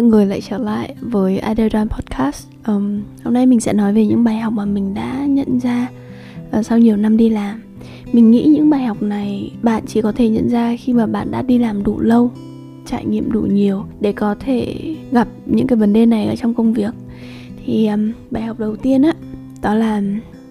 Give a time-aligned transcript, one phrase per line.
[0.00, 2.46] mọi người lại trở lại với Adedan Podcast.
[2.66, 5.88] Um, Hôm nay mình sẽ nói về những bài học mà mình đã nhận ra
[6.58, 7.62] uh, sau nhiều năm đi làm.
[8.12, 11.30] Mình nghĩ những bài học này bạn chỉ có thể nhận ra khi mà bạn
[11.30, 12.30] đã đi làm đủ lâu
[12.86, 14.76] Trải nghiệm đủ nhiều để có thể
[15.12, 16.94] gặp những cái vấn đề này ở trong công việc.
[17.64, 19.12] Thì um, bài học đầu tiên á,
[19.62, 20.02] đó là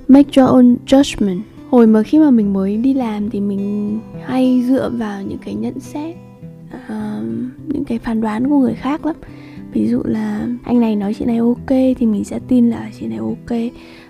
[0.08, 1.40] make your own judgment.
[1.70, 5.56] Hồi mà khi mà mình mới đi làm thì mình hay dựa vào những cái
[5.56, 6.16] nhận xét
[6.76, 7.26] uh,
[7.68, 9.16] những cái phán đoán của người khác lắm
[9.74, 13.08] ví dụ là anh này nói chị này ok thì mình sẽ tin là chị
[13.08, 13.60] này ok.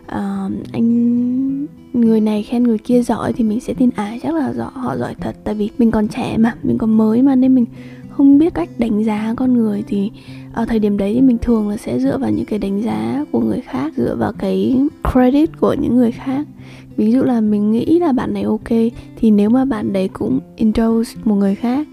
[0.08, 4.54] Uh, anh người này khen người kia giỏi thì mình sẽ tin à chắc là
[4.54, 7.56] giỏi họ giỏi thật tại vì mình còn trẻ mà mình còn mới mà nên
[7.56, 7.66] mình
[8.10, 10.12] không biết cách đánh giá con người thì
[10.54, 13.26] ở thời điểm đấy thì mình thường là sẽ dựa vào những cái đánh giá
[13.32, 16.48] của người khác dựa vào cái credit của những người khác.
[16.98, 18.70] Ví dụ là mình nghĩ là bạn này ok
[19.16, 21.88] thì nếu mà bạn đấy cũng indulge một người khác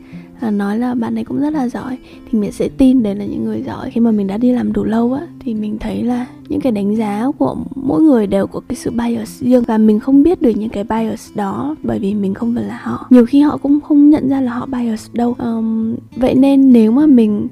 [0.51, 1.98] nói là bạn này cũng rất là giỏi.
[2.31, 3.91] Thì mình sẽ tin đấy là những người giỏi.
[3.91, 6.73] Khi mà mình đã đi làm đủ lâu á thì mình thấy là những cái
[6.73, 9.62] đánh giá của mỗi người đều có cái sự bias riêng.
[9.67, 12.81] Và mình không biết được những cái bias đó bởi vì mình không phải là
[12.83, 13.06] họ.
[13.11, 15.34] Nhiều khi họ cũng không nhận ra là họ bias đâu.
[15.39, 17.48] Um, vậy nên nếu mà mình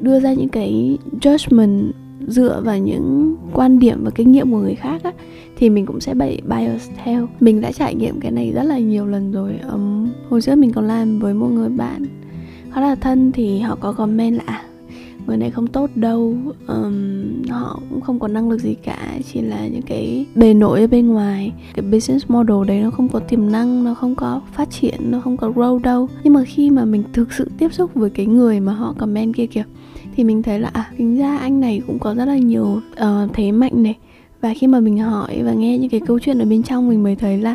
[0.00, 1.90] đưa ra những cái judgment
[2.30, 5.12] dựa vào những quan điểm và kinh nghiệm của người khác á
[5.56, 7.28] thì mình cũng sẽ bị bias theo.
[7.40, 9.58] Mình đã trải nghiệm cái này rất là nhiều lần rồi.
[9.72, 12.04] Um, hồi trước mình còn làm với một người bạn
[12.72, 14.64] khá là thân thì họ có comment là à,
[15.26, 16.34] người này không tốt đâu.
[16.68, 20.80] Um, họ cũng không có năng lực gì cả chỉ là những cái bề nổi
[20.80, 21.52] ở bên ngoài.
[21.74, 25.20] Cái business model đấy nó không có tiềm năng nó không có phát triển nó
[25.20, 26.08] không có grow đâu.
[26.24, 29.34] Nhưng mà khi mà mình thực sự tiếp xúc với cái người mà họ comment
[29.34, 29.64] kia kìa
[30.20, 33.34] thì mình thấy là à tính ra anh này cũng có rất là nhiều uh,
[33.34, 33.96] thế mạnh này.
[34.40, 37.02] Và khi mà mình hỏi và nghe những cái câu chuyện ở bên trong mình
[37.02, 37.54] mới thấy là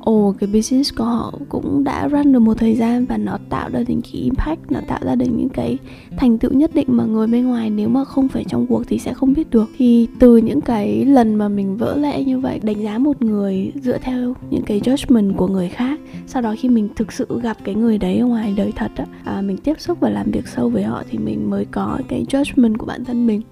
[0.00, 3.70] ồ cái business của họ cũng đã run được một thời gian và nó tạo
[3.72, 5.78] ra những cái impact nó tạo ra được những cái
[6.16, 8.98] thành tựu nhất định mà người bên ngoài nếu mà không phải trong cuộc thì
[8.98, 9.70] sẽ không biết được.
[9.76, 13.72] Thì từ những cái lần mà mình vỡ lẽ như vậy đánh giá một người
[13.74, 17.56] dựa theo những cái judgment của người khác sau đó khi mình thực sự gặp
[17.64, 20.48] cái người đấy ở ngoài đời thật á à, mình tiếp xúc và làm việc
[20.48, 23.42] sâu với họ thì mình mới có cái judgment của bản thân mình.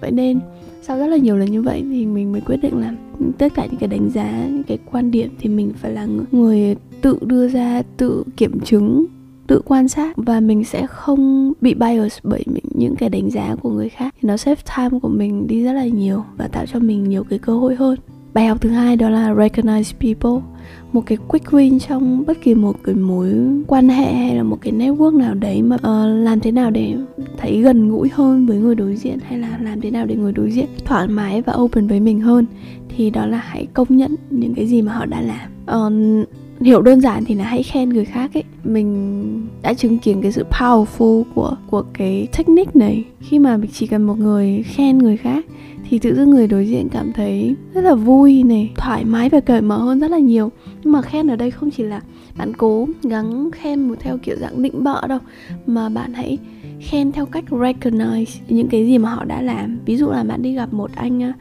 [0.00, 0.40] Vậy nên
[0.82, 2.94] sau rất là nhiều lần như vậy thì mình mới quyết định là
[3.38, 6.76] tất cả những cái đánh giá, những cái quan điểm thì mình phải là người
[7.02, 9.06] tự đưa ra, tự kiểm chứng,
[9.46, 12.44] tự quan sát và mình sẽ không bị bias bởi
[12.74, 14.14] những cái đánh giá của người khác.
[14.20, 17.24] Thì nó save time của mình đi rất là nhiều và tạo cho mình nhiều
[17.24, 17.98] cái cơ hội hơn
[18.34, 20.48] bài học thứ hai đó là recognize people.
[20.92, 23.34] Một cái quick win trong bất kỳ một cái mối
[23.66, 26.94] quan hệ hay là một cái network nào đấy mà uh, làm thế nào để
[27.36, 30.32] thấy gần gũi hơn với người đối diện hay là làm thế nào để người
[30.32, 32.46] đối diện thoải mái và open với mình hơn
[32.96, 35.50] thì đó là hãy công nhận những cái gì mà họ đã làm.
[35.86, 36.28] Uh,
[36.64, 38.44] hiểu đơn giản thì là hãy khen người khác ấy.
[38.64, 43.04] Mình đã chứng kiến cái sự powerful của của cái technique này.
[43.20, 45.44] Khi mà mình chỉ cần một người khen người khác
[45.88, 49.40] thì tự dưng người đối diện cảm thấy rất là vui này, thoải mái và
[49.40, 50.50] cởi mở hơn rất là nhiều.
[50.84, 52.00] Nhưng mà khen ở đây không chỉ là
[52.38, 55.18] bạn cố gắng khen một theo kiểu dạng định bợ đâu,
[55.66, 56.38] mà bạn hãy
[56.82, 59.78] khen theo cách recognize những cái gì mà họ đã làm.
[59.84, 61.32] Ví dụ là bạn đi gặp một anh à,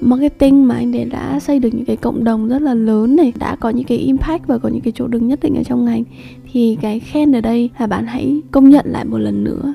[0.00, 3.32] marketing mà anh ấy đã xây được những cái cộng đồng rất là lớn này,
[3.38, 5.84] đã có những cái impact và có những cái chỗ đứng nhất định ở trong
[5.84, 6.04] ngành,
[6.52, 9.74] thì cái khen ở đây là bạn hãy công nhận lại một lần nữa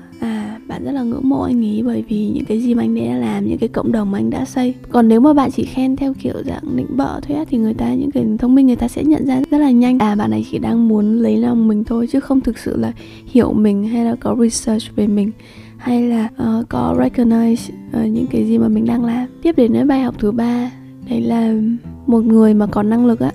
[0.67, 3.07] bạn rất là ngưỡng mộ anh ấy bởi vì những cái gì mà anh ấy
[3.07, 4.73] đã làm những cái cộng đồng mà anh đã xây.
[4.89, 7.73] Còn nếu mà bạn chỉ khen theo kiểu dạng định bợ thôi á thì người
[7.73, 10.00] ta những người thông minh người ta sẽ nhận ra rất là nhanh.
[10.00, 12.91] À bạn này chỉ đang muốn lấy lòng mình thôi chứ không thực sự là
[13.25, 15.31] hiểu mình hay là có research về mình
[15.78, 17.69] hay là uh, có recognize
[18.03, 19.28] uh, những cái gì mà mình đang làm.
[19.41, 20.72] Tiếp đến với bài học thứ ba
[21.09, 21.53] đấy là
[22.07, 23.31] một người mà có năng lực á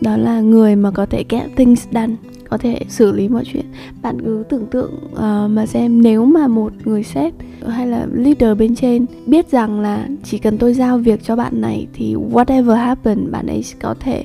[0.00, 2.14] đó là người mà có thể get things done
[2.48, 3.64] có thể xử lý mọi chuyện.
[4.02, 7.34] Bạn cứ tưởng tượng uh, mà xem nếu mà một người sếp
[7.68, 11.60] hay là leader bên trên biết rằng là chỉ cần tôi giao việc cho bạn
[11.60, 14.24] này thì whatever happen bạn ấy có thể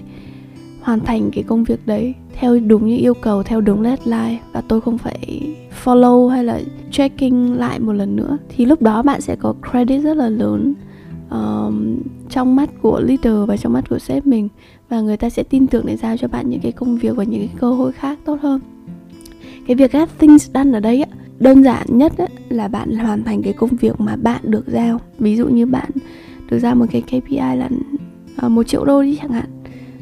[0.82, 4.40] hoàn thành cái công việc đấy theo đúng những yêu cầu theo đúng deadline.
[4.52, 6.62] Và tôi không phải follow hay là
[6.92, 8.38] checking lại một lần nữa.
[8.50, 10.74] Thì lúc đó bạn sẽ có credit rất là lớn
[11.32, 11.98] um,
[12.30, 14.50] trong mắt của leader và trong mắt của sếp mình
[14.94, 17.24] và người ta sẽ tin tưởng để giao cho bạn những cái công việc và
[17.24, 18.62] những cái cơ hội khác tốt hơn.
[19.68, 21.08] Cái việc get things done ở đây á,
[21.40, 25.00] đơn giản nhất á, là bạn hoàn thành cái công việc mà bạn được giao.
[25.20, 25.90] Ví dụ như bạn
[26.50, 27.70] được giao một cái KPI là
[28.38, 29.46] ờ, một triệu đô đi chẳng hạn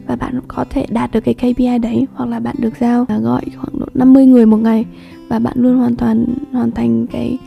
[0.07, 3.19] và bạn có thể đạt được cái KPI đấy hoặc là bạn được giao là
[3.19, 4.85] gọi khoảng độ 50 người một ngày
[5.27, 7.37] và bạn luôn hoàn toàn hoàn thành cái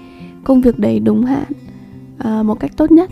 [0.45, 1.45] công việc đấy đúng hạn
[2.41, 3.11] uh, một cách tốt nhất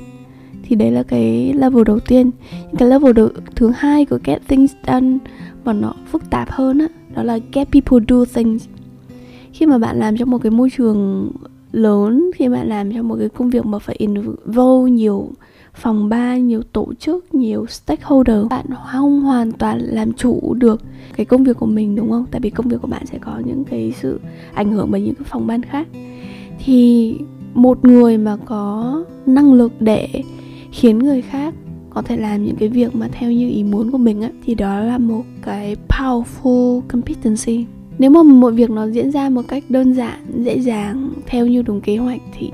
[0.72, 2.30] thì đấy là cái level đầu tiên.
[2.78, 5.18] Cái level đầu, thứ hai của get things done
[5.64, 8.68] mà nó phức tạp hơn á đó là get people do things.
[9.52, 11.30] Khi mà bạn làm trong một cái môi trường
[11.72, 15.28] lớn khi bạn làm trong một cái công việc mà phải involve nhiều
[15.74, 20.80] phòng ban, nhiều tổ chức, nhiều stakeholder Bạn không hoàn toàn làm chủ được
[21.16, 22.24] cái công việc của mình đúng không?
[22.30, 24.20] Tại vì công việc của bạn sẽ có những cái sự
[24.54, 25.88] ảnh hưởng bởi những cái phòng ban khác.
[26.64, 27.14] Thì
[27.54, 30.08] một người mà có năng lực để
[30.72, 31.54] khiến người khác
[31.90, 34.54] có thể làm những cái việc mà theo như ý muốn của mình á, thì
[34.54, 37.66] đó là một cái powerful competency.
[37.98, 41.62] Nếu mà một việc nó diễn ra một cách đơn giản, dễ dàng, theo như
[41.62, 42.50] đúng kế hoạch thì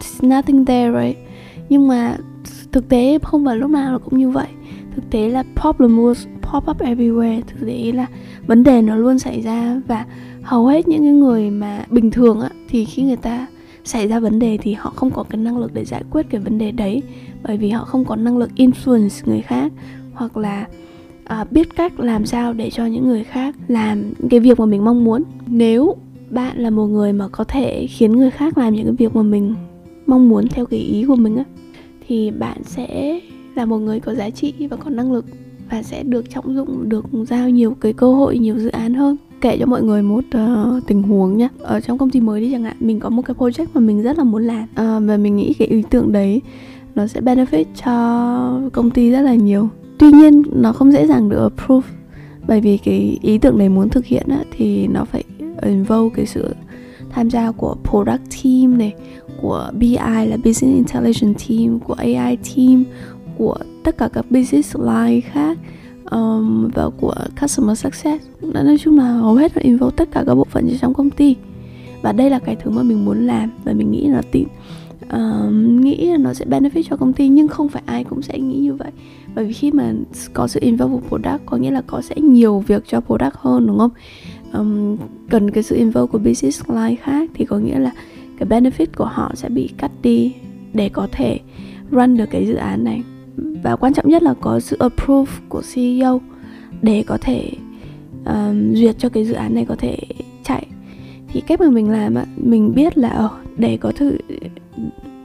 [0.00, 1.18] it's nothing there, right?
[1.68, 2.16] Nhưng mà
[2.72, 4.46] thực tế không phải lúc nào nó cũng như vậy.
[4.94, 7.40] Thực tế là problem will pop up everywhere.
[7.46, 8.06] Thực tế là
[8.46, 10.04] vấn đề nó luôn xảy ra và
[10.42, 13.46] hầu hết những cái người mà bình thường á, thì khi người ta
[13.88, 16.40] xảy ra vấn đề thì họ không có cái năng lực để giải quyết cái
[16.40, 17.02] vấn đề đấy
[17.42, 19.72] bởi vì họ không có năng lực influence người khác
[20.12, 20.66] hoặc là
[21.24, 24.84] à, biết cách làm sao để cho những người khác làm cái việc mà mình
[24.84, 25.22] mong muốn.
[25.46, 25.96] Nếu
[26.30, 29.22] bạn là một người mà có thể khiến người khác làm những cái việc mà
[29.22, 29.54] mình
[30.06, 31.44] mong muốn theo cái ý của mình á
[32.08, 33.20] thì bạn sẽ
[33.54, 35.24] là một người có giá trị và có năng lực
[35.70, 39.16] và sẽ được trọng dụng được giao nhiều cái cơ hội nhiều dự án hơn
[39.40, 42.52] kể cho mọi người một uh, tình huống nhé ở trong công ty mới đi
[42.52, 45.16] chẳng hạn mình có một cái project mà mình rất là muốn làm uh, và
[45.16, 46.40] mình nghĩ cái ý tưởng đấy
[46.94, 49.68] nó sẽ benefit cho công ty rất là nhiều.
[49.98, 51.88] Tuy nhiên nó không dễ dàng được approve
[52.46, 55.24] bởi vì cái ý tưởng này muốn thực hiện á, thì nó phải
[55.62, 56.54] involve cái sự
[57.10, 58.94] tham gia của product team này
[59.40, 62.84] của BI là business intelligence team của AI team
[63.38, 65.58] của tất cả các business line khác
[66.10, 68.24] um, và của customer success.
[68.42, 71.36] Nói chung là hầu hết là involve tất cả các bộ phận trong công ty.
[72.02, 74.44] Và đây là cái thứ mà mình muốn làm và mình nghĩ là tin
[75.14, 78.38] uh, nghĩ là nó sẽ benefit cho công ty nhưng không phải ai cũng sẽ
[78.38, 78.90] nghĩ như vậy.
[79.34, 79.92] Bởi vì khi mà
[80.32, 83.66] có sự involve của product có nghĩa là có sẽ nhiều việc cho product hơn
[83.66, 83.90] đúng không?
[84.52, 84.96] Um,
[85.30, 87.92] cần cái sự involve của business line khác thì có nghĩa là
[88.38, 90.34] cái benefit của họ sẽ bị cắt đi
[90.74, 91.38] để có thể
[91.90, 93.02] run được cái dự án này
[93.62, 96.20] và quan trọng nhất là có sự approve của CEO
[96.82, 97.50] để có thể
[98.26, 99.98] um, duyệt cho cái dự án này có thể
[100.44, 100.66] chạy.
[101.28, 104.10] Thì cách mà mình làm á mình biết là ờ, để có thể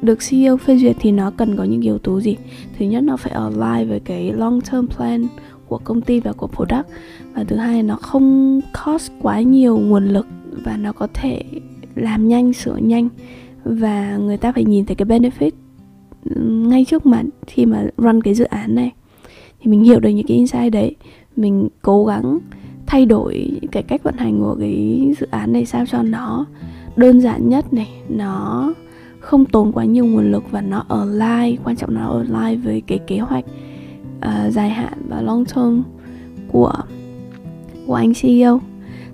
[0.01, 2.37] được CEO phê duyệt thì nó cần có những yếu tố gì?
[2.79, 5.27] Thứ nhất nó phải align với cái long term plan
[5.67, 6.87] của công ty và của product.
[7.33, 10.27] Và thứ hai nó không cost quá nhiều nguồn lực
[10.65, 11.43] và nó có thể
[11.95, 13.09] làm nhanh sửa nhanh.
[13.63, 15.51] Và người ta phải nhìn thấy cái benefit
[16.35, 18.91] ngay trước mặt khi mà run cái dự án này.
[19.61, 20.95] Thì mình hiểu được những cái insight đấy.
[21.35, 22.39] Mình cố gắng
[22.85, 26.45] thay đổi cái cách vận hành của cái dự án này sao cho nó
[26.95, 27.89] đơn giản nhất này.
[28.09, 28.73] Nó
[29.19, 32.61] không tốn quá nhiều nguồn lực và nó ở align quan trọng là ở align
[32.61, 33.45] với cái kế hoạch
[34.17, 35.81] uh, dài hạn và long term
[36.47, 36.73] của
[37.87, 38.59] của anh CEO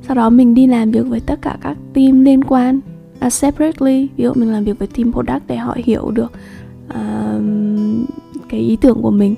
[0.01, 2.79] sau đó mình đi làm việc với tất cả các team liên quan
[3.25, 4.07] uh, separately.
[4.17, 6.31] Ví dụ mình làm việc với team product để họ hiểu được
[6.89, 7.43] uh,
[8.49, 9.35] cái ý tưởng của mình.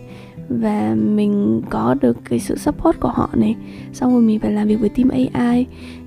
[0.50, 3.56] Và mình có được cái sự support của họ này.
[3.94, 5.66] Xong rồi mình phải làm việc với team AI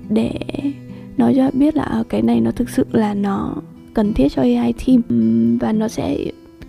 [0.09, 0.31] để
[1.17, 3.55] nói cho biết là à, cái này nó thực sự là nó
[3.93, 5.01] cần thiết cho AI team.
[5.57, 6.17] Và nó sẽ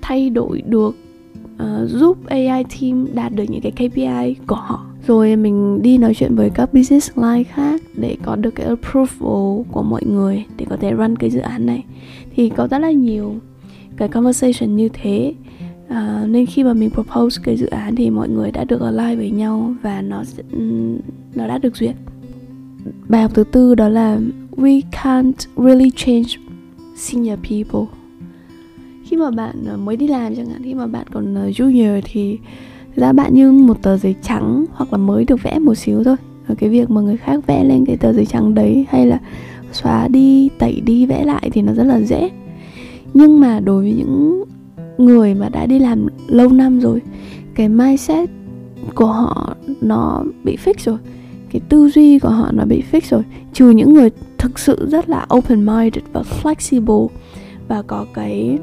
[0.02, 0.96] thay đổi được
[1.54, 4.86] uh, giúp AI team đạt được những cái KPI của họ.
[5.06, 9.62] Rồi mình đi nói chuyện với các business line khác để có được cái approval
[9.72, 11.84] của mọi người để có thể run cái dự án này.
[12.36, 13.34] Thì có rất là nhiều
[13.96, 15.34] cái conversation như thế.
[15.88, 19.18] À, nên khi mà mình propose cái dự án thì mọi người đã được align
[19.18, 20.22] với nhau và nó
[21.34, 21.94] nó đã được duyệt.
[23.08, 24.18] Bài học thứ tư đó là
[24.56, 26.28] we can't really change
[26.96, 27.96] senior people.
[29.04, 32.00] Khi mà bạn à, mới đi làm chẳng hạn khi mà bạn còn à, junior
[32.04, 32.38] thì
[32.96, 36.16] ra bạn như một tờ giấy trắng hoặc là mới được vẽ một xíu thôi.
[36.46, 39.18] Và cái việc mà người khác vẽ lên cái tờ giấy trắng đấy hay là
[39.72, 42.30] xóa đi tẩy đi vẽ lại thì nó rất là dễ
[43.16, 44.44] nhưng mà đối với những
[44.98, 47.02] người mà đã đi làm lâu năm rồi
[47.54, 48.30] cái mindset
[48.94, 50.98] của họ nó bị fix rồi
[51.50, 53.22] cái tư duy của họ nó bị fix rồi.
[53.52, 57.08] Trừ những người thực sự rất là open minded và flexible
[57.68, 58.58] và có cái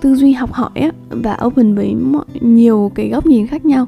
[0.00, 3.86] tư duy học hỏi á và open với mọi nhiều cái góc nhìn khác nhau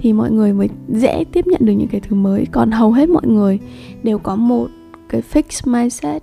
[0.00, 2.46] thì mọi người mới dễ tiếp nhận được những cái thứ mới.
[2.52, 3.58] Còn hầu hết mọi người
[4.02, 4.68] đều có một
[5.08, 6.22] cái fixed mindset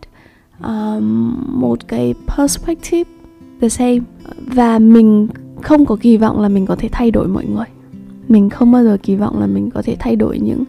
[0.63, 3.14] um, một cái perspective
[3.61, 3.99] the same.
[4.47, 5.27] Và mình
[5.61, 7.65] không có kỳ vọng là mình có thể thay đổi mọi người.
[8.27, 10.63] Mình không bao giờ kỳ vọng là mình có thể thay đổi những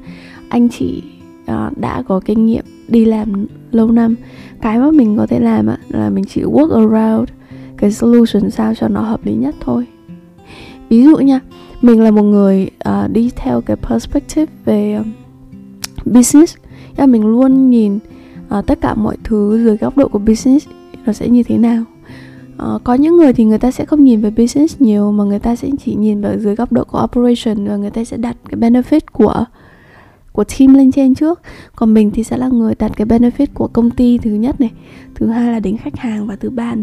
[0.49, 1.03] anh chị
[1.43, 4.15] uh, đã có kinh nghiệm đi làm lâu năm.
[4.61, 7.29] Cái mà mình có thể làm là mình chỉ work around
[7.77, 9.87] cái solution sao cho nó hợp lý nhất thôi.
[10.89, 11.41] Ví dụ nha
[11.83, 15.13] mình là một người uh, đi theo cái perspective về um,
[16.05, 16.57] business.
[16.97, 17.99] Là mình luôn nhìn
[18.59, 20.69] uh, tất cả mọi thứ dưới góc độ của business
[21.07, 21.85] nó sẽ như thế nào
[22.63, 25.39] uh, có những người thì người ta sẽ không nhìn về business nhiều mà người
[25.39, 28.37] ta sẽ chỉ nhìn vào dưới góc độ của operation và người ta sẽ đặt
[28.49, 29.45] cái benefit của
[30.33, 31.41] của team lên trên trước.
[31.77, 34.71] Còn mình thì sẽ là người đặt cái benefit của công ty thứ nhất này
[35.15, 36.75] thứ hai là đến khách hàng và thứ ba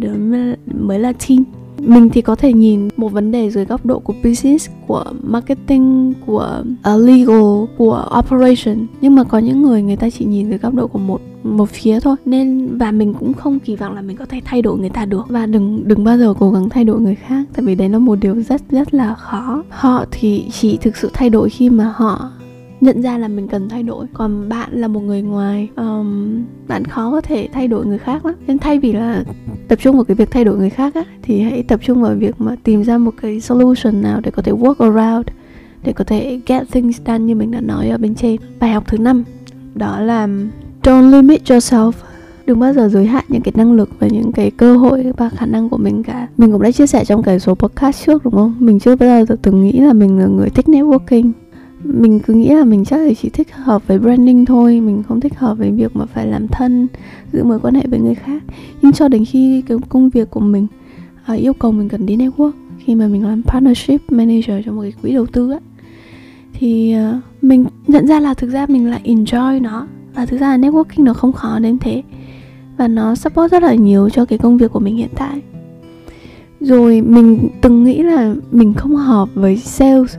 [0.79, 1.43] mới là team
[1.83, 6.13] mình thì có thể nhìn một vấn đề dưới góc độ của business của marketing
[6.25, 6.63] của
[6.93, 8.87] uh, legal của operation.
[9.01, 11.69] Nhưng mà có những người người ta chỉ nhìn dưới góc độ của một một
[11.69, 12.15] phía thôi.
[12.25, 15.05] Nên và mình cũng không kỳ vọng là mình có thể thay đổi người ta
[15.05, 15.25] được.
[15.29, 17.99] Và đừng đừng bao giờ cố gắng thay đổi người khác tại vì đấy là
[17.99, 19.63] một điều rất rất là khó.
[19.69, 22.31] Họ thì chỉ thực sự thay đổi khi mà họ
[22.81, 24.05] nhận ra là mình cần thay đổi.
[24.13, 28.25] Còn bạn là một người ngoài um, bạn khó có thể thay đổi người khác
[28.25, 28.35] lắm.
[28.47, 29.23] Nên thay vì là
[29.73, 32.15] tập trung vào cái việc thay đổi người khác á, thì hãy tập trung vào
[32.15, 35.27] việc mà tìm ra một cái solution nào để có thể work around,
[35.83, 38.35] để có thể get things done như mình đã nói ở bên trên.
[38.59, 39.23] Bài học thứ năm,
[39.75, 40.27] đó là,
[40.83, 41.91] don't limit yourself.
[42.45, 45.29] Đừng bao giờ giới hạn những cái năng lực và những cái cơ hội và
[45.29, 46.27] khả năng của mình cả.
[46.37, 48.55] Mình cũng đã chia sẻ trong cái số podcast trước, đúng không?
[48.59, 51.31] Mình chưa bao giờ từng nghĩ là mình là người thích networking
[51.83, 55.19] mình cứ nghĩ là mình chắc là chỉ thích hợp với branding thôi mình không
[55.19, 56.87] thích hợp với việc mà phải làm thân
[57.33, 58.43] giữ mối quan hệ với người khác.
[58.81, 60.67] Nhưng cho đến khi cái công việc của mình
[61.25, 64.81] à, yêu cầu mình cần đi network khi mà mình làm partnership manager cho một
[64.81, 65.59] cái quỹ đầu tư á
[66.53, 70.47] thì uh, mình nhận ra là thực ra mình lại enjoy nó và thực ra
[70.47, 72.03] là networking nó không khó đến thế
[72.77, 75.41] và nó support rất là nhiều cho cái công việc của mình hiện tại.
[76.59, 80.15] Rồi mình từng nghĩ là mình không hợp với sales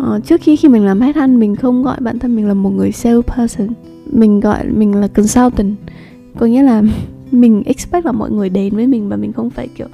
[0.00, 2.54] uh, trước khi khi mình làm hát ăn mình không gọi bản thân mình là
[2.54, 3.68] một người sales person
[4.12, 5.74] mình gọi mình là consultant.
[6.38, 6.82] Có nghĩa là
[7.32, 9.86] mình expect là mọi người đến với mình và mình không phải kiểu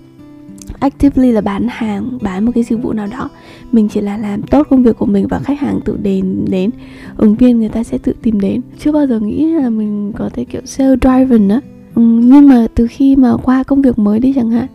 [0.81, 3.29] actively là bán hàng bán một cái dịch vụ nào đó.
[3.73, 6.71] Mình chỉ là làm tốt công việc của mình và khách hàng tự đến đến.
[7.17, 8.61] Ứng viên người ta sẽ tự tìm đến.
[8.79, 11.61] Chưa bao giờ nghĩ là mình có thể kiểu sales driven á.
[11.95, 14.67] Ừ, nhưng mà từ khi mà qua công việc mới đi chẳng hạn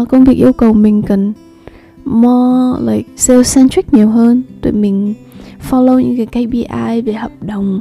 [0.00, 1.32] uh, công việc yêu cầu mình cần
[2.04, 4.42] more like sales centric nhiều hơn.
[4.60, 5.14] Tụi mình
[5.70, 7.80] follow những cái KPI về hợp đồng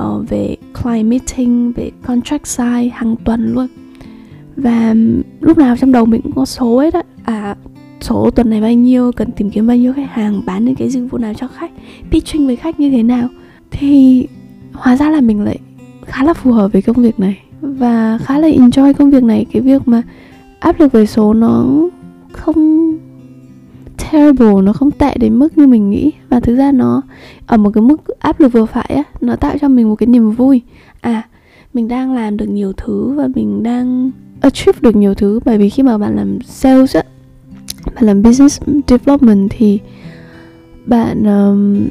[0.00, 3.66] uh, về client meeting về contract size hàng tuần luôn.
[4.56, 4.94] Và
[5.40, 7.56] lúc nào trong đầu mình cũng có số ấy đó à
[8.00, 10.88] số tuần này bao nhiêu cần tìm kiếm bao nhiêu khách hàng bán những cái
[10.88, 11.70] dịch vụ nào cho khách
[12.10, 13.28] pitching với khách như thế nào.
[13.70, 14.26] Thì
[14.72, 15.58] hóa ra là mình lại
[16.06, 19.46] khá là phù hợp với công việc này và khá là enjoy công việc này.
[19.52, 20.02] Cái việc mà
[20.60, 21.66] áp lực về số nó
[22.32, 22.98] không
[24.12, 26.12] terrible nó không tệ đến mức như mình nghĩ.
[26.28, 27.02] Và thực ra nó
[27.46, 30.06] ở một cái mức áp lực vừa phải á nó tạo cho mình một cái
[30.06, 30.62] niềm vui.
[31.00, 31.22] À
[31.74, 35.40] mình đang làm được nhiều thứ và mình đang achieve được nhiều thứ.
[35.44, 37.02] Bởi vì khi mà bạn làm sales á
[37.94, 39.78] bạn làm business development thì
[40.86, 41.86] bạn um,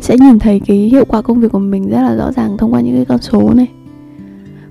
[0.00, 2.72] sẽ nhìn thấy cái hiệu quả công việc của mình rất là rõ ràng thông
[2.72, 3.66] qua những cái con số này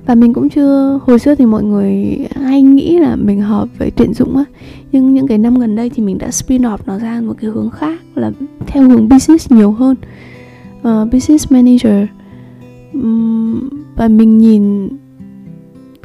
[0.07, 3.91] và mình cũng chưa hồi xưa thì mọi người hay nghĩ là mình hợp với
[3.91, 4.43] tuyển dụng á.
[4.91, 7.51] Nhưng những cái năm gần đây thì mình đã spin off nó ra một cái
[7.51, 8.31] hướng khác là
[8.67, 9.95] theo hướng business nhiều hơn.
[10.79, 12.07] Uh, business manager.
[12.93, 14.89] Um, và mình nhìn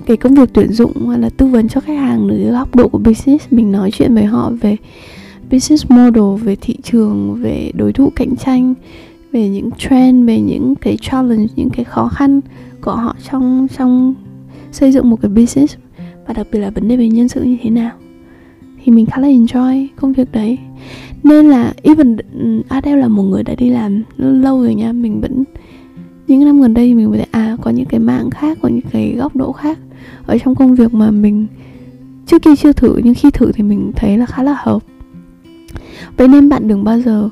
[0.06, 2.88] cái công việc tuyển dụng hay là tư vấn cho khách hàng từ góc độ
[2.88, 4.76] của business mình nói chuyện với họ về
[5.50, 8.74] business model về thị trường về đối thủ cạnh tranh
[9.32, 12.40] về những trend về những cái challenge những cái khó khăn
[12.82, 14.14] của họ trong trong
[14.72, 15.76] xây dựng một cái business
[16.26, 17.90] và đặc biệt là vấn đề về nhân sự như thế nào.
[18.84, 20.58] Thì mình khá là enjoy công việc đấy.
[21.22, 25.20] Nên là even ừ, Adele là một người đã đi làm lâu rồi nha, mình
[25.20, 25.44] vẫn,
[26.26, 28.90] những năm gần đây mình mới thấy à có những cái mạng khác, có những
[28.90, 29.78] cái góc độ khác
[30.26, 31.46] ở trong công việc mà mình
[32.26, 34.82] trước kia chưa thử, nhưng khi thử thì mình thấy là khá là hợp.
[36.16, 37.28] Vậy nên bạn đừng bao giờ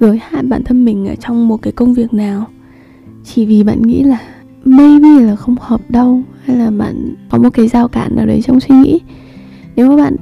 [0.00, 2.46] giới hạn bản thân mình ở trong một cái công việc nào
[3.24, 4.18] chỉ vì bạn nghĩ là
[4.64, 8.42] maybe là không hợp đâu hay là bạn có một cái giao cản nào đấy
[8.42, 9.00] trong suy nghĩ.
[9.76, 10.16] Nếu mà bạn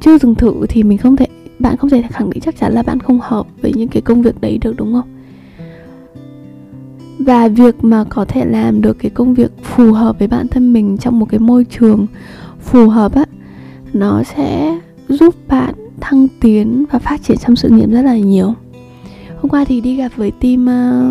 [0.00, 1.26] chưa từng thử thì mình không thể
[1.58, 4.22] bạn không thể khẳng định chắc chắn là bạn không hợp với những cái công
[4.22, 5.08] việc đấy được đúng không?
[7.18, 10.72] Và việc mà có thể làm được cái công việc phù hợp với bản thân
[10.72, 12.06] mình trong một cái môi trường
[12.60, 13.24] phù hợp á
[13.92, 18.54] nó sẽ giúp bạn thăng tiến và phát triển trong sự nghiệp rất là nhiều.
[19.40, 20.66] Hôm qua thì đi gặp với team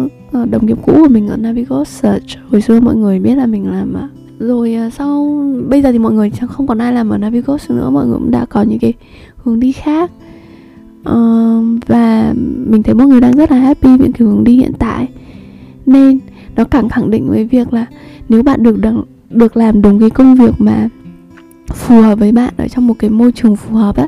[0.06, 2.26] uh, Ờ, đồng nghiệp cũ của mình ở Navigo Search.
[2.50, 6.00] Hồi xưa mọi người biết là mình làm uh, rồi ờ, sau bây giờ thì
[6.00, 7.90] mọi người chẳng không còn ai làm ở Navigo nữa.
[7.90, 8.94] Mọi người cũng đã có những cái
[9.38, 10.12] hướng đi khác.
[11.02, 12.34] Uh, và
[12.68, 15.08] mình thấy mọi người đang rất là happy với cái hướng đi hiện tại.
[15.86, 16.20] Nên
[16.56, 17.86] nó càng khẳng định với việc là
[18.30, 20.90] nếu bạn được được, được làm đúng cái công việc mà
[21.68, 24.08] phù hợp với bạn ở trong một cái môi trường phù hợp á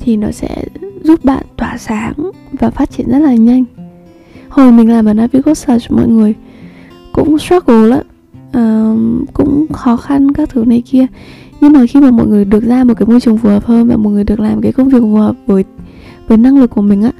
[0.00, 0.64] thì nó sẽ
[1.02, 2.12] giúp bạn tỏa sáng
[2.52, 3.64] và phát triển rất là nhanh
[4.50, 6.34] hồi mình làm ở Navigo Search mọi người
[7.12, 8.00] cũng struggle lắm.
[8.48, 11.06] Uh, cũng khó khăn các thứ này kia.
[11.60, 13.88] Nhưng mà khi mà mọi người được ra một cái môi trường phù hợp hơn
[13.88, 15.64] và mọi người được làm cái công việc phù hợp với
[16.28, 17.12] với năng lực của mình á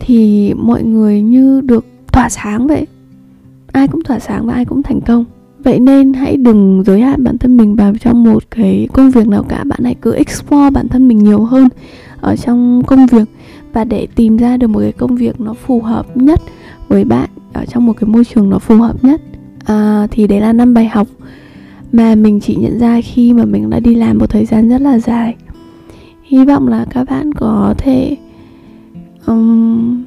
[0.00, 2.86] thì mọi người như được tỏa sáng vậy.
[3.72, 5.24] Ai cũng tỏa sáng và ai cũng thành công.
[5.64, 9.28] Vậy nên hãy đừng giới hạn bản thân mình vào trong một cái công việc
[9.28, 9.64] nào cả.
[9.64, 11.68] Bạn hãy cứ explore bản thân mình nhiều hơn
[12.20, 13.28] ở trong công việc
[13.72, 16.40] và để tìm ra được một cái công việc nó phù hợp nhất
[16.90, 19.20] với bạn ở trong một cái môi trường nó phù hợp nhất.
[19.64, 21.06] À, thì đấy là năm bài học
[21.92, 24.80] mà mình chỉ nhận ra khi mà mình đã đi làm một thời gian rất
[24.80, 25.36] là dài.
[26.22, 28.16] Hy vọng là các bạn có thể
[29.26, 30.04] um,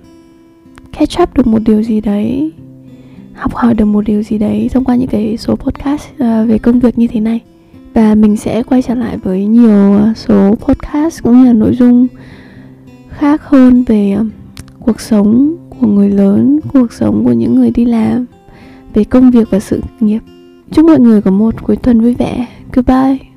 [0.92, 2.52] catch up được một điều gì đấy
[3.34, 6.58] học hỏi được một điều gì đấy thông qua những cái số podcast uh, về
[6.58, 7.40] công việc như thế này.
[7.94, 12.08] Và mình sẽ quay trở lại với nhiều số podcast cũng như là nội dung
[13.10, 14.18] khác hơn về
[14.80, 18.26] cuộc sống của người lớn, cuộc sống của những người đi làm,
[18.94, 20.20] về công việc và sự nghiệp.
[20.72, 22.46] Chúc mọi người có một cuối tuần vui vẻ.
[22.74, 23.33] Goodbye.